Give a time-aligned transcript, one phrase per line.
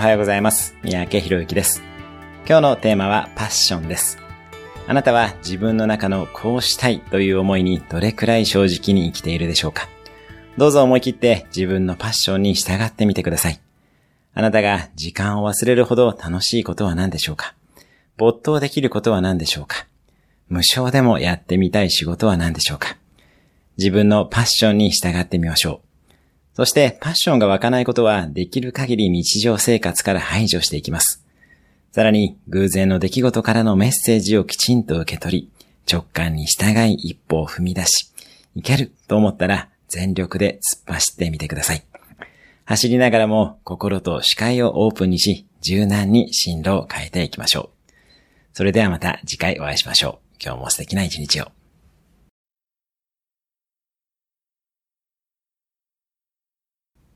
[0.00, 0.74] おはようございます。
[0.82, 1.82] 三宅博之です。
[2.46, 4.16] 今日のテーマはパッションです。
[4.86, 9.90] あなたは自分の中のこうしたいという思いにどれくらい正直に生きているでしょうか？
[10.56, 13.60] どうぞ思い切って自分のパッションに従ってみてください。
[14.32, 17.54] あなたが時間を忘れるほど楽しいことは何でしょうか？
[18.16, 19.86] 没頭できることは何でしょうか？
[20.48, 22.96] 無償でもやってみたい仕事は何でしょうか？
[23.76, 25.89] 自分のパッションに従ってみましょう。
[26.54, 31.24] そして、パッションが湧かないことは、できる限り日常生活から排除していきます。
[31.92, 35.50] さらに、偶然の出来事からのメッセージをきちんと受け取り、
[35.90, 38.12] 直感に従い一歩を踏み出し、
[38.54, 41.84] いけると思ったら、全力で突っ走ってみてください。
[42.64, 47.92] 走りながらも、心と視界をオープンにし、柔軟に進路を変えていきましょう。
[48.52, 50.36] それではまた次回お会いしましょう。
[50.42, 51.59] 今日も素敵な一日を。